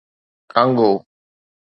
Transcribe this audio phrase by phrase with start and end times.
[0.53, 0.89] Congo